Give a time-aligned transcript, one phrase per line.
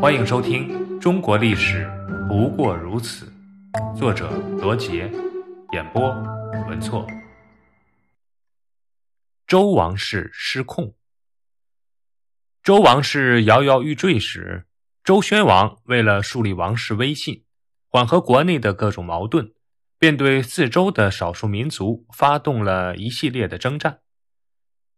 [0.00, 1.90] 欢迎收听《中国历史
[2.28, 3.32] 不过如此》，
[3.98, 5.10] 作者罗杰，
[5.72, 6.08] 演播
[6.68, 7.04] 文措。
[9.44, 10.94] 周王室失控。
[12.62, 14.66] 周王室摇摇欲坠时，
[15.02, 17.42] 周宣王为了树立王室威信，
[17.88, 19.52] 缓和国内的各种矛盾，
[19.98, 23.98] 便对四周的少数民族发动了一系列的征战。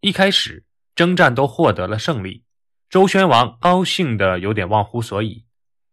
[0.01, 2.45] 一开始，征战都获得了胜利。
[2.91, 5.47] 周宣王高兴的有点忘乎所以，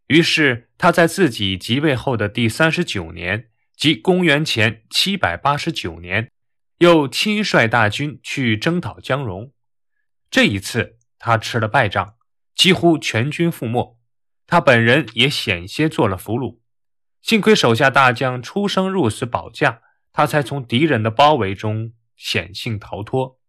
[0.07, 6.31] 于是他在自己即位后的第三十九年，即公元前七百八十九年，
[6.79, 9.53] 又亲率大军去征讨姜戎。
[10.31, 12.15] 这一次他吃了败仗，
[12.55, 13.99] 几乎全军覆没，
[14.47, 16.57] 他本人也险些做了俘虏。
[17.21, 23.39] 幸亏手下大将出生入死保驾，他才从敌人的包围中险幸逃脱。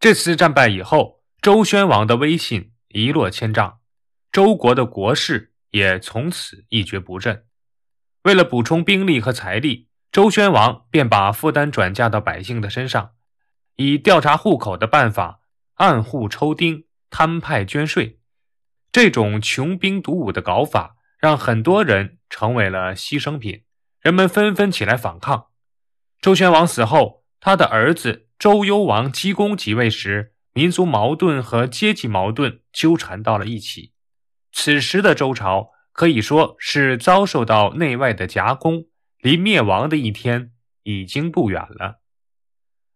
[0.00, 1.17] 这次战败以后。
[1.40, 3.78] 周宣王的威信一落千丈，
[4.32, 7.44] 周国的国势也从此一蹶不振。
[8.22, 13.12] 为了补充兵力和财力，周宣王便把负担转嫁到百姓的身上，
[13.76, 15.40] 以调查户口的办法
[15.74, 18.18] 按户抽丁、摊派捐税。
[18.90, 23.62] 这种穷兵黩武的搞法，让很多人成为了牺牲品，
[24.00, 25.46] 人们纷纷起来反抗。
[26.20, 30.34] 周宣王死后，他的儿子周幽王姬公即位时。
[30.58, 33.92] 民族矛盾和阶级矛盾纠缠到了一起，
[34.50, 38.86] 此时的周朝可以说是遭受到内外的夹攻，
[39.20, 40.50] 离灭亡的一天
[40.82, 42.00] 已经不远了。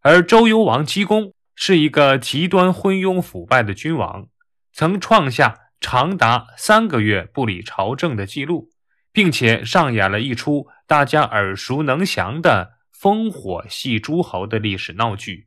[0.00, 4.26] 而周幽王姬公是一个极端昏庸腐败的君王，
[4.72, 8.70] 曾创下长达三个月不理朝政的记录，
[9.12, 15.46] 并且上演了一出大家耳熟能详的烽火戏诸侯的历史闹剧。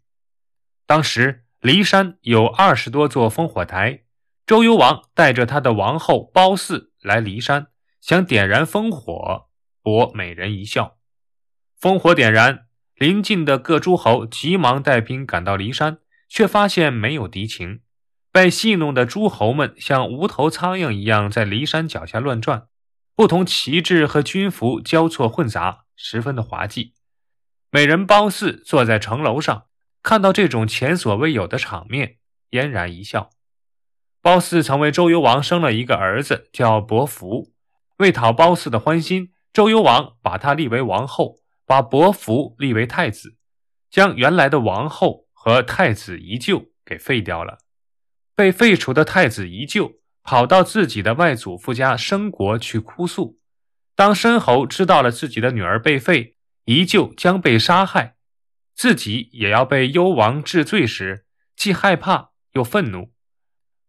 [0.87, 1.41] 当时。
[1.65, 4.03] 骊山有二十多座烽火台，
[4.45, 9.47] 周幽王带着他的王后褒姒来骊山，想点燃烽火
[9.81, 10.97] 博美人一笑。
[11.81, 15.97] 烽火点燃，邻近的各诸侯急忙带兵赶到骊山，
[16.29, 17.79] 却发现没有敌情。
[18.31, 22.67] 被戏弄的诸侯们像无头苍蝇一样在骊山脚下乱转，
[23.15, 26.93] 不同旗帜和军服交错混杂，十分的滑稽。
[27.71, 29.63] 美人褒姒坐在城楼上。
[30.05, 32.17] 看到这种前所未有的场面，
[32.51, 33.31] 嫣然一笑。
[34.21, 37.51] 褒姒曾为周幽王生了一个儿子，叫伯服。
[37.97, 43.35] 为讨褒姒的欢心，周幽王把她立为王后，把伯服立为太子，
[43.89, 47.57] 将原来的王后和太子宜臼给废掉了。
[48.35, 53.39] 被废除的太子宜臼跑到自己的外祖父家申国去哭诉。
[53.95, 58.14] 当申侯知道了自己的女儿被废，宜臼将被杀害。
[58.75, 61.25] 自己也要被幽王治罪时，
[61.55, 63.13] 既害怕又愤怒。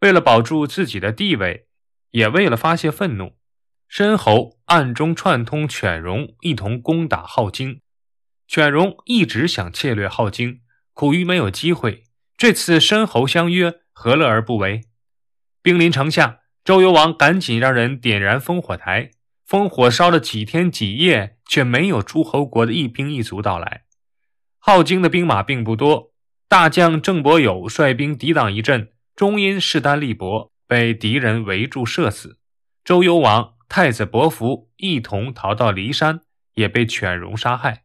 [0.01, 1.67] 为了保住自己的地位，
[2.13, 3.37] 也为了发泄愤怒，
[3.89, 7.81] 申侯暗中串通犬戎，一同攻打镐京。
[8.47, 10.61] 犬戎一直想窃掠镐京，
[10.93, 12.05] 苦于没有机会。
[12.37, 14.83] 这次申侯相约，何乐而不为？
[15.63, 19.11] 兵临城下，周幽王赶紧让人点燃烽火台。
[19.49, 23.86] 烽火烧了几天几夜，却没有诸侯国的一兵一卒到来。
[24.67, 26.13] 镐京的兵马并不多，
[26.49, 32.41] 大将郑伯友率兵抵挡一阵，终因势单力薄，被敌人围住射死。
[32.85, 36.23] 周幽王、太子伯服一同逃到骊山，
[36.55, 37.85] 也被犬戎杀害。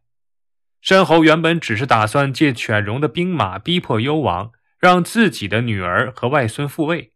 [0.80, 4.50] 申侯原本只是打算借犬戎的兵马逼迫幽王，
[4.80, 7.12] 让自己的女儿和外孙复位，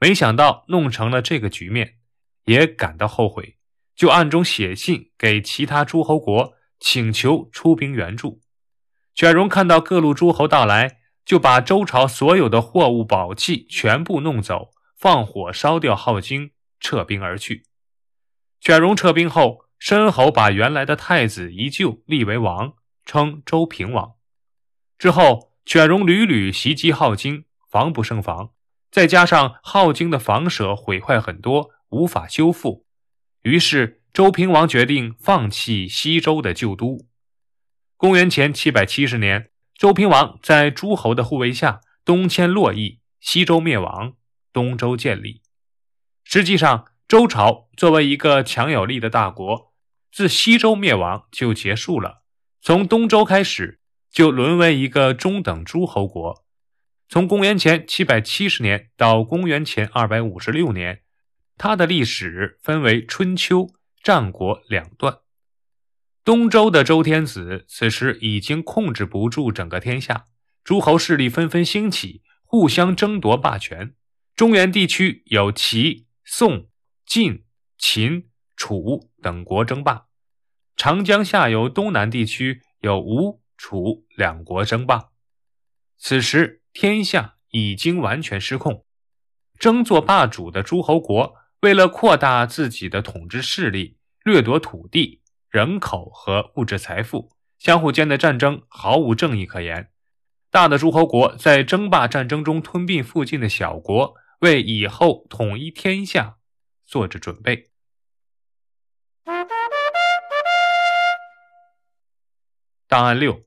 [0.00, 1.96] 没想到弄成了这个局面，
[2.46, 3.58] 也感到后悔，
[3.94, 8.40] 就暗中写信给其他诸侯国，请求出兵援助。
[9.20, 17.66] 犬戎看到各路诸侯到来，就把周朝所有的货物宝器全部弄走，放火烧掉镐京，撤兵而去。
[18.62, 22.72] 犬戎撤兵后，申侯把原来的太子宜臼立为王，
[23.04, 24.12] 称周平王。
[24.96, 28.52] 之后，犬戎屡屡袭击镐京，防不胜防，
[28.90, 32.86] 再加上镐京的房舍毁坏很多，无法修复，
[33.42, 37.09] 于是周平王决定放弃西周的旧都。
[38.00, 44.14] 公元前七百七十年，周平王在诸侯的护卫下东迁洛邑，西周灭亡，
[44.54, 45.42] 东周建立。
[46.24, 49.74] 实际上，周朝作为一个强有力的大国，
[50.10, 52.22] 自西周灭亡就结束了。
[52.62, 53.80] 从东周开始，
[54.10, 56.42] 就沦为一个中等诸侯国。
[57.06, 61.02] 从公元前七百七十年到公元前二百五十六年，
[61.58, 63.68] 它的历史分为春秋、
[64.02, 65.18] 战国两段。
[66.22, 70.26] 东周的周天子此时已经控制不住整个天下，
[70.62, 73.94] 诸侯势力纷纷兴起，互相争夺霸权。
[74.36, 76.68] 中原地区有齐、宋、
[77.06, 77.44] 晋、
[77.78, 80.08] 秦、楚等国争霸；
[80.76, 85.08] 长江下游东南地区有吴、楚两国争霸。
[85.98, 88.84] 此时天下已经完全失控，
[89.58, 95.19] 争做霸主的诸侯国为了扩大自己的统治势力，掠夺土地、
[95.50, 99.90] 人口和物质财富，相互间的战争毫无正义可言。
[100.48, 106.36] 大的诸侯国在争霸战争中吞并附近的小国，为以后统一天下
[106.86, 107.70] 做着准备。
[112.86, 113.44] 档案六：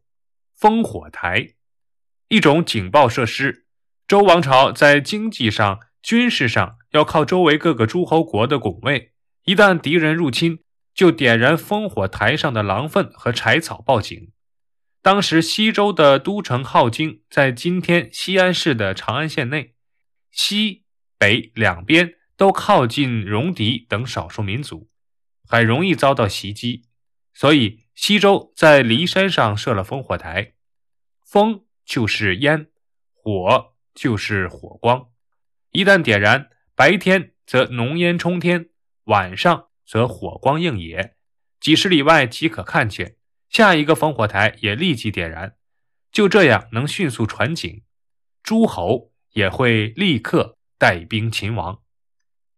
[0.59, 1.53] 烽火台，
[2.27, 3.65] 一种警报设施。
[4.05, 9.13] 周王朝在经济上、军事上要靠周围各个诸侯国的拱卫，
[9.45, 10.62] 一旦敌人入侵，
[10.93, 14.31] 就点燃烽火台上的狼粪和柴草报警。
[15.01, 19.75] 当时西周的都城镐京在今天西安市的长安县内，
[20.31, 20.85] 西
[21.17, 24.89] 北两边都靠近戎狄等少数民族，
[25.45, 26.85] 很容易遭到袭击，
[27.33, 30.53] 所以西周在骊山上设了烽火台。
[31.29, 32.67] 烽就是烟，
[33.13, 35.07] 火就是火光，
[35.71, 38.69] 一旦点燃，白天则浓烟冲天，
[39.05, 41.15] 晚上则火光映野，
[41.59, 43.17] 几十里外即可看见。
[43.49, 45.55] 下一个烽火台也立即点燃，
[46.11, 47.83] 就这样能迅速传警，
[48.41, 51.82] 诸侯也会立刻带兵擒王。